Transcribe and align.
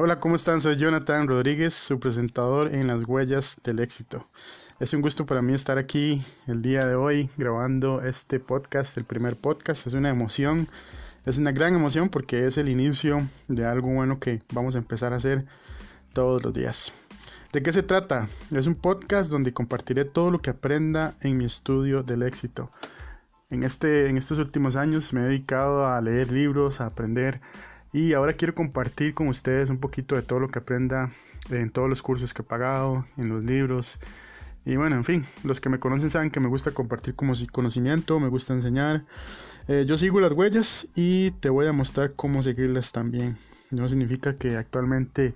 Hola, 0.00 0.20
¿cómo 0.20 0.36
están? 0.36 0.60
Soy 0.60 0.76
Jonathan 0.76 1.26
Rodríguez, 1.26 1.74
su 1.74 1.98
presentador 1.98 2.72
en 2.72 2.86
Las 2.86 3.02
Huellas 3.02 3.60
del 3.64 3.80
Éxito. 3.80 4.28
Es 4.78 4.94
un 4.94 5.02
gusto 5.02 5.26
para 5.26 5.42
mí 5.42 5.54
estar 5.54 5.76
aquí 5.76 6.24
el 6.46 6.62
día 6.62 6.86
de 6.86 6.94
hoy 6.94 7.28
grabando 7.36 8.00
este 8.02 8.38
podcast, 8.38 8.96
el 8.96 9.02
primer 9.02 9.34
podcast. 9.34 9.88
Es 9.88 9.94
una 9.94 10.08
emoción, 10.08 10.68
es 11.26 11.38
una 11.38 11.50
gran 11.50 11.74
emoción 11.74 12.10
porque 12.10 12.46
es 12.46 12.58
el 12.58 12.68
inicio 12.68 13.26
de 13.48 13.64
algo 13.64 13.88
bueno 13.88 14.20
que 14.20 14.40
vamos 14.52 14.76
a 14.76 14.78
empezar 14.78 15.12
a 15.12 15.16
hacer 15.16 15.46
todos 16.12 16.44
los 16.44 16.54
días. 16.54 16.92
¿De 17.52 17.64
qué 17.64 17.72
se 17.72 17.82
trata? 17.82 18.28
Es 18.52 18.68
un 18.68 18.76
podcast 18.76 19.32
donde 19.32 19.52
compartiré 19.52 20.04
todo 20.04 20.30
lo 20.30 20.40
que 20.40 20.50
aprenda 20.50 21.16
en 21.22 21.38
mi 21.38 21.44
estudio 21.44 22.04
del 22.04 22.22
éxito. 22.22 22.70
En, 23.50 23.64
este, 23.64 24.08
en 24.08 24.16
estos 24.16 24.38
últimos 24.38 24.76
años 24.76 25.12
me 25.12 25.22
he 25.22 25.24
dedicado 25.24 25.88
a 25.88 26.00
leer 26.00 26.30
libros, 26.30 26.80
a 26.80 26.86
aprender 26.86 27.40
y 27.92 28.12
ahora 28.12 28.34
quiero 28.34 28.54
compartir 28.54 29.14
con 29.14 29.28
ustedes 29.28 29.70
un 29.70 29.78
poquito 29.78 30.14
de 30.14 30.22
todo 30.22 30.40
lo 30.40 30.48
que 30.48 30.58
aprenda 30.58 31.10
en 31.50 31.70
todos 31.70 31.88
los 31.88 32.02
cursos 32.02 32.34
que 32.34 32.42
he 32.42 32.44
pagado, 32.44 33.06
en 33.16 33.28
los 33.28 33.42
libros. 33.42 33.98
Y 34.64 34.76
bueno, 34.76 34.96
en 34.96 35.04
fin, 35.04 35.26
los 35.44 35.60
que 35.60 35.68
me 35.68 35.78
conocen 35.78 36.10
saben 36.10 36.30
que 36.30 36.40
me 36.40 36.48
gusta 36.48 36.72
compartir 36.72 37.14
como 37.14 37.32
conocimiento, 37.52 38.20
me 38.20 38.28
gusta 38.28 38.52
enseñar. 38.52 39.04
Eh, 39.66 39.84
yo 39.86 39.96
sigo 39.96 40.20
las 40.20 40.32
huellas 40.32 40.86
y 40.94 41.30
te 41.32 41.48
voy 41.48 41.66
a 41.66 41.72
mostrar 41.72 42.12
cómo 42.14 42.42
seguirlas 42.42 42.92
también. 42.92 43.38
No 43.70 43.88
significa 43.88 44.34
que 44.34 44.56
actualmente 44.56 45.34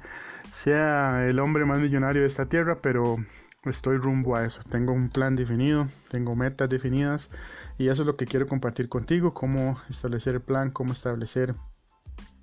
sea 0.53 1.27
el 1.27 1.39
hombre 1.39 1.65
más 1.65 1.81
millonario 1.81 2.23
de 2.23 2.27
esta 2.27 2.47
tierra, 2.47 2.79
pero 2.83 3.17
estoy 3.65 3.97
rumbo 3.97 4.37
a 4.37 4.45
eso. 4.45 4.63
Tengo 4.71 4.93
un 4.93 5.09
plan 5.09 5.37
definido, 5.37 5.89
tengo 6.11 6.35
metas 6.37 6.69
definidas 6.69 7.31
y 7.79 7.89
eso 7.89 8.03
es 8.03 8.07
lo 8.07 8.17
que 8.17 8.27
quiero 8.27 8.47
compartir 8.47 8.89
contigo, 8.89 9.33
cómo 9.33 9.81
establecer 9.89 10.35
el 10.35 10.43
plan, 10.43 10.71
cómo 10.71 10.93
establecer 10.93 11.55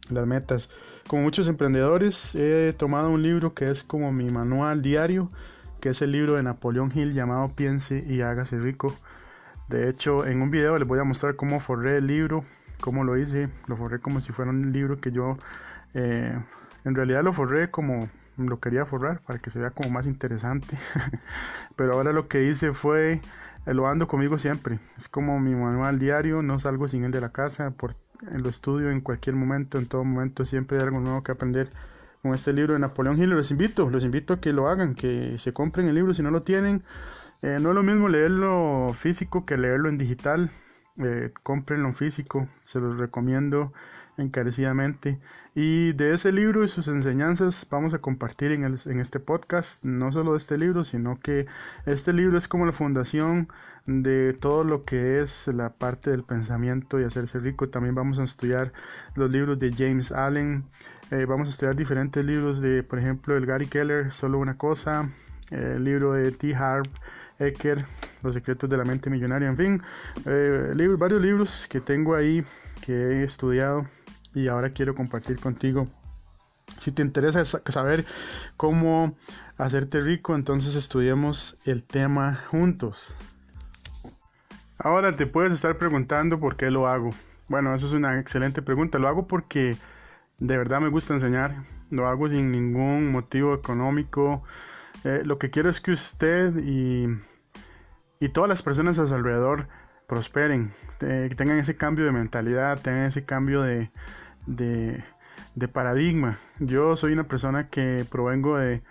las 0.09 0.27
metas. 0.27 0.70
Como 1.08 1.23
muchos 1.23 1.48
emprendedores, 1.48 2.36
he 2.36 2.73
tomado 2.77 3.09
un 3.09 3.23
libro 3.23 3.54
que 3.54 3.70
es 3.70 3.84
como 3.84 4.12
mi 4.12 4.30
manual 4.30 4.81
diario, 4.81 5.31
que 5.80 5.89
es 5.89 6.02
el 6.02 6.11
libro 6.11 6.36
de 6.36 6.44
Napoleón 6.44 6.92
Hill 6.94 7.14
llamado 7.14 7.50
Piense 7.50 8.03
y 8.08 8.22
hágase 8.22 8.59
rico. 8.59 8.95
De 9.67 9.89
hecho, 9.89 10.25
en 10.25 10.42
un 10.42 10.52
video 10.52 10.78
les 10.78 10.88
voy 10.88 11.00
a 11.00 11.03
mostrar 11.03 11.36
cómo 11.36 11.59
forré 11.59 11.97
el 11.97 12.08
libro, 12.08 12.44
cómo 12.81 13.03
lo 13.03 13.17
hice. 13.17 13.50
Lo 13.67 13.78
forré 13.78 14.00
como 14.00 14.22
si 14.22 14.31
fuera 14.31 14.52
un 14.52 14.72
libro 14.72 15.00
que 15.00 15.11
yo, 15.11 15.38
eh, 15.94 16.38
en 16.86 16.95
realidad 16.95 17.23
lo 17.23 17.34
forré 17.34 17.69
como 17.69 18.09
lo 18.38 18.59
quería 18.59 18.86
forrar 18.86 19.22
para 19.22 19.39
que 19.39 19.50
se 19.50 19.59
vea 19.59 19.72
como 19.72 19.89
más 19.89 20.08
interesante. 20.08 20.78
Pero 21.75 21.94
ahora 21.94 22.14
lo 22.14 22.28
que 22.28 22.45
hice 22.45 22.73
fue, 22.73 23.22
eh, 23.66 23.73
lo 23.73 23.88
ando 23.88 24.08
conmigo 24.08 24.38
siempre. 24.38 24.80
Es 24.97 25.09
como 25.09 25.39
mi 25.39 25.56
manual 25.56 26.00
diario, 26.00 26.41
no 26.41 26.59
salgo 26.59 26.88
sin 26.88 27.03
él 27.03 27.12
de 27.12 27.22
la 27.22 27.31
casa 27.31 27.72
por 27.72 27.95
lo 28.22 28.50
estudio 28.50 28.92
en 28.92 29.02
cualquier 29.02 29.36
momento, 29.36 29.78
en 29.78 29.88
todo 29.88 30.03
momento, 30.03 30.45
siempre 30.45 30.78
hay 30.78 30.84
algo 30.84 31.00
nuevo 31.00 31.23
que 31.23 31.31
aprender 31.31 31.70
con 32.22 32.34
este 32.34 32.53
libro 32.53 32.73
de 32.73 32.80
Napoleón 32.80 33.22
Hill. 33.22 33.30
Los 33.30 33.52
invito, 33.52 33.89
los 33.89 34.03
invito 34.03 34.34
a 34.34 34.39
que 34.42 34.53
lo 34.53 34.67
hagan, 34.67 34.95
que 34.95 35.38
se 35.38 35.53
compren 35.53 35.88
el 35.88 35.95
libro 35.95 36.14
si 36.14 36.22
no 36.22 36.31
lo 36.31 36.44
tienen. 36.44 36.84
Eh, 37.42 37.59
no 37.62 37.70
es 37.70 37.75
lo 37.75 37.84
mismo 37.84 38.09
leerlo 38.09 38.92
físico 38.94 39.45
que 39.45 39.58
leerlo 39.58 39.90
en 39.90 39.97
digital. 39.97 40.52
Eh, 40.97 41.31
comprenlo 41.44 41.88
en 41.88 41.94
físico, 41.94 42.50
se 42.62 42.80
los 42.80 42.97
recomiendo 42.97 43.72
encarecidamente. 44.20 45.20
Y 45.56 45.94
de 45.94 46.14
ese 46.14 46.31
libro 46.31 46.64
y 46.64 46.67
sus 46.67 46.88
enseñanzas 46.88 47.67
vamos 47.70 47.94
a 47.94 48.00
compartir 48.00 48.52
en, 48.52 48.64
en 48.64 49.00
este 49.00 49.20
podcast, 49.20 49.84
no 49.84 50.12
solo 50.12 50.36
este 50.36 50.58
libro, 50.58 50.84
sino 50.84 51.20
que 51.20 51.48
este 51.86 52.14
libro 52.14 52.38
es 52.38 52.47
como 52.47 52.66
la 52.66 52.72
fundación 52.72 53.47
de 53.86 54.34
todo 54.34 54.64
lo 54.64 54.86
que 54.86 55.20
es 55.20 55.47
la 55.47 55.72
parte 55.73 56.12
del 56.12 56.23
pensamiento 56.23 57.00
y 57.00 57.03
hacerse 57.03 57.40
rico. 57.40 57.70
También 57.70 57.95
vamos 57.95 58.20
a 58.20 58.23
estudiar 58.23 58.72
los 59.16 59.30
libros 59.31 59.58
de 59.59 59.73
James 59.75 60.12
Allen, 60.12 60.66
eh, 61.12 61.25
vamos 61.25 61.47
a 61.47 61.52
estudiar 61.52 61.75
diferentes 61.75 62.23
libros 62.23 62.62
de, 62.62 62.84
por 62.84 63.00
ejemplo, 63.00 63.36
el 63.36 63.45
Gary 63.45 63.66
Keller, 63.66 64.12
Solo 64.12 64.38
una 64.38 64.58
cosa, 64.58 65.09
el 65.50 65.84
libro 65.84 66.14
de 66.14 66.31
T. 66.31 66.56
Harp 66.56 66.88
Ecker, 67.40 67.86
Los 68.22 68.36
secretos 68.36 68.70
de 68.70 68.78
la 68.78 68.84
mente 68.84 69.09
millonaria, 69.09 69.47
en 69.47 69.58
fin, 69.58 69.81
eh, 70.25 70.96
varios 70.97 71.22
libros 71.22 71.68
que 71.69 71.80
tengo 71.80 72.13
ahí 72.13 72.44
que 72.86 72.94
he 72.94 73.24
estudiado 73.24 73.86
y 74.34 74.47
ahora 74.47 74.72
quiero 74.72 74.95
compartir 74.95 75.40
contigo. 75.40 75.88
Si 76.78 76.91
te 76.91 77.01
interesa 77.01 77.44
saber 77.45 78.06
cómo 78.56 79.17
hacerte 79.57 80.01
rico, 80.01 80.35
entonces 80.35 80.75
estudiemos 80.75 81.57
el 81.66 81.84
tema 81.84 82.35
juntos. 82.47 83.18
Ahora 84.78 85.16
te 85.16 85.25
puedes 85.25 85.51
estar 85.51 85.78
preguntando 85.78 86.39
por 86.39 86.56
qué 86.56 86.72
lo 86.72 86.88
hago. 86.88 87.09
Bueno, 87.47 87.73
eso 87.73 87.88
es 87.88 87.94
una 87.94 88.19
excelente 88.19 88.62
pregunta. 88.62 89.00
Lo 89.00 89.07
hago 89.07 89.28
porque 89.28 89.78
de 90.38 90.57
verdad 90.57 90.79
me 90.79 90.89
gusta 90.89 91.13
enseñar. 91.13 91.63
Lo 91.89 92.07
hago 92.07 92.29
sin 92.29 92.51
ningún 92.51 93.12
motivo 93.12 93.53
económico. 93.53 94.44
Eh, 95.03 95.23
lo 95.25 95.38
que 95.38 95.50
quiero 95.50 95.69
es 95.69 95.81
que 95.81 95.91
usted 95.91 96.56
y, 96.63 97.07
y 98.19 98.29
todas 98.29 98.47
las 98.47 98.62
personas 98.62 99.00
a 99.00 99.07
su 99.07 99.16
alrededor 99.16 99.68
prosperen, 100.09 100.72
tengan 100.97 101.59
ese 101.59 101.78
cambio 101.78 102.03
de 102.03 102.12
mentalidad, 102.12 102.81
tengan 102.81 103.03
ese 103.03 103.24
cambio 103.24 103.62
de, 103.62 103.92
de, 104.47 105.68
paradigma. 105.72 106.40
Yo 106.58 106.96
soy 106.96 107.14
una 107.14 107.25
persona 107.25 107.70
que 107.70 108.06
provengo 108.09 108.58
de, 108.58 108.81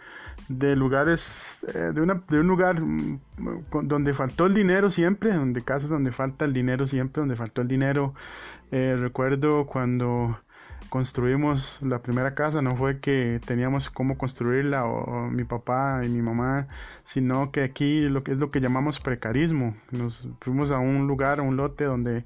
de 0.49 0.77
lugares, 0.77 1.67
eh, 1.75 1.93
de 1.93 2.41
un 2.41 2.47
lugar 2.47 2.81
mm, 2.81 3.21
donde 3.83 4.15
faltó 4.15 4.47
el 4.47 4.55
dinero 4.55 4.91
siempre, 4.91 5.33
donde 5.33 5.63
casas 5.63 5.91
donde 5.91 6.13
falta 6.13 6.45
el 6.45 6.53
dinero 6.53 6.87
siempre, 6.87 7.21
donde 7.21 7.35
faltó 7.35 7.63
el 7.63 7.69
dinero. 7.69 8.15
Eh, 8.71 8.97
recuerdo 8.99 9.67
cuando 9.67 10.39
construimos 10.89 11.81
la 11.83 12.01
primera 12.01 12.35
casa, 12.35 12.63
no 12.63 12.77
fue 12.77 13.01
que 13.01 13.41
teníamos 13.45 13.91
cómo 13.91 14.17
construirla 14.17 14.85
o, 14.87 15.29
mi 15.31 15.45
papá 15.45 16.01
y 16.05 16.09
mi 16.09 16.23
mamá, 16.23 16.69
sino 17.05 17.51
que 17.53 17.63
aquí 17.63 18.09
lo 18.09 18.23
que 18.23 18.33
es 18.33 18.39
lo 18.39 18.51
que 18.51 18.61
llamamos 18.61 18.99
precarismo. 18.99 19.75
Nos 19.91 20.29
fuimos 20.41 20.71
a 20.71 20.79
un 20.79 21.07
lugar, 21.07 21.41
a 21.41 21.43
un 21.43 21.57
lote 21.57 21.85
donde 21.85 22.25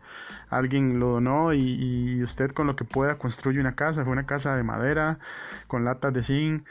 alguien 0.48 1.00
lo 1.00 1.08
donó 1.08 1.52
y, 1.52 1.60
y 1.60 2.22
usted 2.22 2.52
con 2.52 2.66
lo 2.66 2.76
que 2.76 2.84
pueda 2.84 3.18
construye 3.18 3.60
una 3.60 3.74
casa. 3.74 4.04
Fue 4.04 4.12
una 4.12 4.26
casa 4.26 4.56
de 4.56 4.62
madera 4.62 5.18
con 5.66 5.84
latas 5.84 6.12
de 6.12 6.22
zinc 6.22 6.64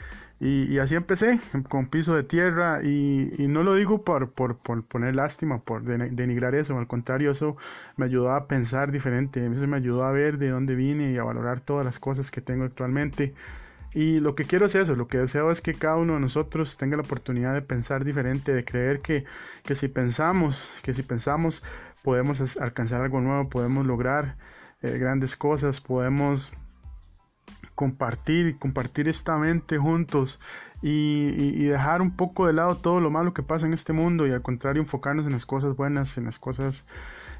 y, 0.44 0.78
así 0.78 0.96
empecé, 0.96 1.38
con 1.68 1.86
piso 1.86 2.16
de 2.16 2.24
tierra, 2.24 2.82
y, 2.82 3.32
no 3.46 3.62
lo 3.62 3.76
digo 3.76 4.02
por, 4.02 4.32
poner 4.32 5.14
lástima, 5.14 5.60
por 5.60 5.84
denigrar 5.84 6.56
eso, 6.56 6.76
al 6.76 6.88
contrario, 6.88 7.30
eso 7.30 7.56
me 7.96 8.06
ayudó 8.06 8.32
a 8.32 8.48
pensar 8.48 8.90
diferente, 8.90 9.46
eso 9.46 9.68
me 9.68 9.76
ayudó 9.76 10.02
a 10.02 10.10
ver 10.10 10.38
de 10.38 10.50
dónde 10.50 10.74
vine 10.74 11.12
y 11.12 11.18
a 11.18 11.22
valorar 11.22 11.60
todas 11.60 11.84
las 11.84 12.00
cosas 12.00 12.32
que 12.32 12.40
tengo 12.40 12.64
actualmente. 12.64 13.34
Y 13.94 14.18
lo 14.18 14.34
que 14.34 14.44
quiero 14.44 14.66
es 14.66 14.74
eso, 14.74 14.96
lo 14.96 15.06
que 15.06 15.18
deseo 15.18 15.52
es 15.52 15.60
que 15.60 15.74
cada 15.74 15.94
uno 15.96 16.14
de 16.14 16.20
nosotros 16.20 16.76
tenga 16.76 16.96
la 16.96 17.04
oportunidad 17.04 17.54
de 17.54 17.62
pensar 17.62 18.04
diferente, 18.04 18.52
de 18.52 18.64
creer 18.64 19.00
que, 19.00 19.24
que 19.62 19.76
si 19.76 19.86
pensamos, 19.86 20.80
que 20.82 20.92
si 20.92 21.04
pensamos 21.04 21.62
podemos 22.02 22.56
alcanzar 22.56 23.00
algo 23.02 23.20
nuevo, 23.20 23.48
podemos 23.48 23.86
lograr 23.86 24.34
eh, 24.82 24.98
grandes 24.98 25.36
cosas, 25.36 25.80
podemos 25.80 26.52
compartir 27.74 28.46
y 28.46 28.54
compartir 28.54 29.08
esta 29.08 29.36
mente 29.36 29.78
juntos 29.78 30.40
y, 30.82 31.64
dejar 31.66 32.02
un 32.02 32.10
poco 32.10 32.46
de 32.46 32.52
lado 32.52 32.76
todo 32.76 33.00
lo 33.00 33.10
malo 33.10 33.32
que 33.32 33.42
pasa 33.42 33.66
en 33.66 33.72
este 33.72 33.92
mundo 33.92 34.26
y 34.26 34.32
al 34.32 34.42
contrario 34.42 34.82
enfocarnos 34.82 35.26
en 35.26 35.32
las 35.32 35.46
cosas 35.46 35.76
buenas, 35.76 36.18
en 36.18 36.24
las 36.24 36.38
cosas 36.38 36.86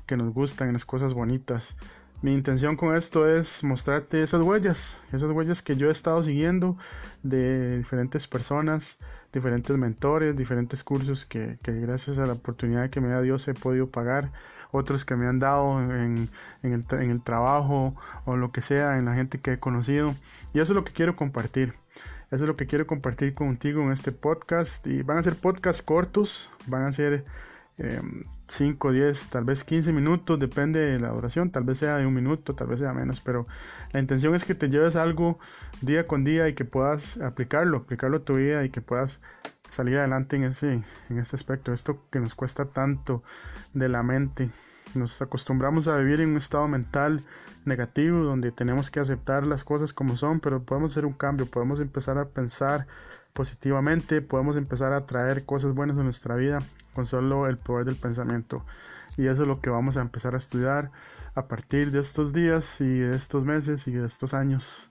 que 0.06 0.16
nos 0.16 0.32
gustan, 0.32 0.68
en 0.68 0.74
las 0.74 0.86
cosas 0.86 1.14
bonitas. 1.14 1.76
Mi 2.22 2.32
intención 2.32 2.76
con 2.76 2.94
esto 2.94 3.28
es 3.28 3.64
mostrarte 3.64 4.22
esas 4.22 4.42
huellas, 4.42 5.00
esas 5.12 5.32
huellas 5.32 5.60
que 5.60 5.74
yo 5.74 5.88
he 5.88 5.90
estado 5.90 6.22
siguiendo 6.22 6.76
de 7.24 7.78
diferentes 7.78 8.28
personas, 8.28 8.98
diferentes 9.32 9.76
mentores, 9.76 10.36
diferentes 10.36 10.84
cursos 10.84 11.26
que, 11.26 11.58
gracias 11.64 12.20
a 12.20 12.26
la 12.26 12.34
oportunidad 12.34 12.90
que 12.90 13.00
me 13.00 13.08
da 13.08 13.20
Dios 13.22 13.48
he 13.48 13.54
podido 13.54 13.88
pagar, 13.88 14.30
otros 14.70 15.04
que 15.04 15.16
me 15.16 15.26
han 15.26 15.40
dado 15.40 15.80
en, 15.80 16.30
en 16.62 17.10
el 17.10 17.22
trabajo 17.22 17.96
o 18.24 18.36
lo 18.36 18.52
que 18.52 18.62
sea, 18.62 18.98
en 18.98 19.04
la 19.04 19.14
gente 19.14 19.40
que 19.40 19.54
he 19.54 19.58
conocido. 19.58 20.14
Y 20.54 20.60
eso 20.60 20.74
es 20.74 20.76
lo 20.76 20.84
que 20.84 20.92
quiero 20.92 21.16
compartir. 21.16 21.74
Eso 22.30 22.44
es 22.44 22.48
lo 22.48 22.56
que 22.56 22.66
quiero 22.66 22.86
compartir 22.86 23.34
contigo 23.34 23.82
en 23.82 23.90
este 23.90 24.12
podcast. 24.12 24.86
Y 24.86 25.02
van 25.02 25.18
a 25.18 25.22
ser 25.24 25.34
podcasts 25.34 25.82
cortos, 25.82 26.50
van 26.66 26.84
a 26.84 26.92
ser 26.92 27.24
5, 28.46 28.92
10, 28.92 29.28
tal 29.30 29.44
vez 29.44 29.64
15 29.64 29.92
minutos, 29.92 30.38
depende 30.38 30.78
de 30.78 31.00
la 31.00 31.08
duración, 31.08 31.50
tal 31.50 31.64
vez 31.64 31.78
sea 31.78 31.96
de 31.96 32.06
un 32.06 32.14
minuto, 32.14 32.54
tal 32.54 32.68
vez 32.68 32.80
sea 32.80 32.92
menos, 32.92 33.20
pero 33.20 33.46
la 33.92 34.00
intención 34.00 34.34
es 34.34 34.44
que 34.44 34.54
te 34.54 34.68
lleves 34.68 34.96
algo 34.96 35.38
día 35.80 36.06
con 36.06 36.22
día 36.22 36.48
y 36.48 36.54
que 36.54 36.64
puedas 36.64 37.18
aplicarlo, 37.18 37.78
aplicarlo 37.78 38.18
a 38.18 38.24
tu 38.24 38.34
vida 38.34 38.64
y 38.64 38.70
que 38.70 38.82
puedas 38.82 39.20
salir 39.68 39.98
adelante 39.98 40.36
en 40.36 40.44
ese, 40.44 40.82
en 41.08 41.18
este 41.18 41.36
aspecto, 41.36 41.72
esto 41.72 42.04
que 42.10 42.20
nos 42.20 42.34
cuesta 42.34 42.66
tanto 42.66 43.22
de 43.72 43.88
la 43.88 44.02
mente. 44.02 44.50
Nos 44.94 45.22
acostumbramos 45.22 45.88
a 45.88 45.96
vivir 45.96 46.20
en 46.20 46.30
un 46.30 46.36
estado 46.36 46.68
mental 46.68 47.24
negativo 47.64 48.18
donde 48.18 48.52
tenemos 48.52 48.90
que 48.90 49.00
aceptar 49.00 49.46
las 49.46 49.64
cosas 49.64 49.94
como 49.94 50.16
son, 50.16 50.40
pero 50.40 50.62
podemos 50.62 50.90
hacer 50.90 51.06
un 51.06 51.14
cambio, 51.14 51.46
podemos 51.46 51.80
empezar 51.80 52.18
a 52.18 52.26
pensar 52.26 52.86
positivamente, 53.32 54.22
podemos 54.22 54.56
empezar 54.56 54.92
a 54.92 55.06
traer 55.06 55.44
cosas 55.44 55.74
buenas 55.74 55.96
en 55.96 56.04
nuestra 56.04 56.36
vida 56.36 56.58
con 56.94 57.06
solo 57.06 57.46
el 57.46 57.58
poder 57.58 57.86
del 57.86 57.96
pensamiento. 57.96 58.64
Y 59.16 59.26
eso 59.26 59.42
es 59.42 59.48
lo 59.48 59.60
que 59.60 59.70
vamos 59.70 59.96
a 59.96 60.00
empezar 60.00 60.34
a 60.34 60.38
estudiar 60.38 60.90
a 61.34 61.48
partir 61.48 61.90
de 61.90 62.00
estos 62.00 62.32
días 62.32 62.80
y 62.80 62.98
de 62.98 63.14
estos 63.14 63.44
meses 63.44 63.86
y 63.88 63.92
de 63.92 64.06
estos 64.06 64.34
años. 64.34 64.90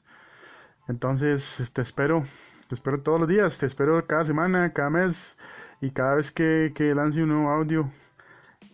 Entonces 0.88 1.72
te 1.74 1.82
espero, 1.82 2.24
te 2.68 2.76
espero 2.76 3.02
todos 3.02 3.20
los 3.20 3.30
días, 3.30 3.58
te 3.58 3.66
espero 3.66 4.06
cada 4.08 4.26
semana, 4.26 4.74
cada 4.74 4.90
mes 4.90 5.38
y 5.80 5.92
cada 5.92 6.16
vez 6.16 6.32
que, 6.32 6.74
que 6.76 6.94
lance 6.96 7.24
un 7.24 7.30
nuevo 7.30 7.50
audio 7.50 7.90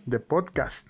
de 0.06 0.20
podcast. 0.20 0.88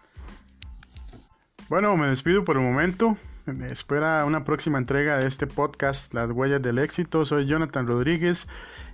Bueno, 1.69 1.97
me 1.97 2.07
despido 2.07 2.45
por 2.45 2.57
el 2.57 2.63
momento. 2.63 3.17
Espera 3.71 4.25
una 4.25 4.43
próxima 4.43 4.77
entrega 4.77 5.17
de 5.17 5.27
este 5.27 5.47
podcast, 5.47 6.13
Las 6.13 6.29
Huellas 6.31 6.61
del 6.61 6.79
Éxito. 6.79 7.25
Soy 7.25 7.45
Jonathan 7.45 7.87
Rodríguez. 7.87 8.47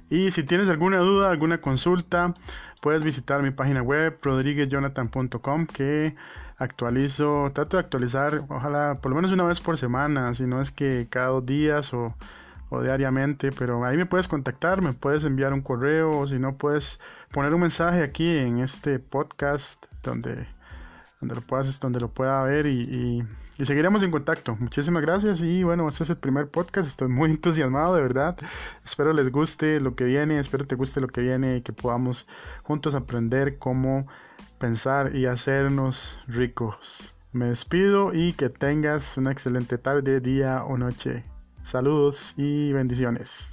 Y 0.09 0.31
si 0.31 0.43
tienes 0.43 0.69
alguna 0.69 0.97
duda, 0.99 1.31
alguna 1.31 1.59
consulta, 1.59 2.33
puedes 2.81 3.03
visitar 3.03 3.41
mi 3.41 3.51
página 3.51 3.81
web, 3.81 4.19
rodriguezjonathan.com, 4.21 5.65
que 5.65 6.15
actualizo, 6.57 7.51
trato 7.53 7.77
de 7.77 7.83
actualizar, 7.83 8.43
ojalá 8.49 8.99
por 9.01 9.09
lo 9.09 9.15
menos 9.15 9.31
una 9.31 9.43
vez 9.43 9.59
por 9.59 9.77
semana, 9.77 10.33
si 10.33 10.45
no 10.45 10.61
es 10.61 10.71
que 10.71 11.07
cada 11.09 11.27
dos 11.27 11.45
días 11.45 11.93
o, 11.93 12.13
diariamente, 12.69 13.51
pero 13.51 13.83
ahí 13.85 13.97
me 13.97 14.05
puedes 14.05 14.27
contactar, 14.27 14.81
me 14.81 14.93
puedes 14.93 15.23
enviar 15.25 15.53
un 15.53 15.61
correo, 15.61 16.11
o 16.11 16.27
si 16.27 16.39
no, 16.39 16.57
puedes 16.57 16.99
poner 17.31 17.53
un 17.53 17.61
mensaje 17.61 18.03
aquí 18.03 18.37
en 18.37 18.59
este 18.59 18.99
podcast 18.99 19.85
donde 20.03 20.47
donde 21.23 21.35
lo 21.35 21.41
puedas, 21.41 21.79
donde 21.79 21.99
lo 21.99 22.09
pueda 22.09 22.43
ver 22.43 22.65
y, 22.67 23.23
y, 23.57 23.65
seguiremos 23.65 24.03
en 24.03 24.11
contacto. 24.11 24.55
Muchísimas 24.59 25.01
gracias 25.01 25.41
y 25.41 25.63
bueno, 25.63 25.87
este 25.87 26.03
es 26.03 26.09
el 26.09 26.17
primer 26.17 26.49
podcast, 26.49 26.87
estoy 26.87 27.07
muy 27.07 27.29
entusiasmado 27.31 27.95
de 27.95 28.01
verdad. 28.01 28.37
Espero 28.83 29.13
les 29.13 29.31
guste 29.31 29.79
lo 29.79 29.95
que 29.95 30.03
viene, 30.03 30.39
espero 30.39 30.65
te 30.65 30.75
guste 30.75 31.01
lo 31.01 31.07
que 31.07 31.21
viene 31.21 31.57
y 31.57 31.61
que 31.61 31.73
podamos 31.73 32.27
juntos 32.63 32.95
aprender 32.95 33.57
cómo 33.57 34.07
pensar 34.59 35.15
y 35.15 35.25
hacernos 35.25 36.19
ricos. 36.27 37.13
Me 37.31 37.47
despido 37.47 38.13
y 38.13 38.33
que 38.33 38.49
tengas 38.49 39.17
una 39.17 39.31
excelente 39.31 39.77
tarde, 39.77 40.19
día 40.19 40.63
o 40.63 40.77
noche. 40.77 41.25
Saludos 41.63 42.33
y 42.37 42.71
bendiciones. 42.73 43.49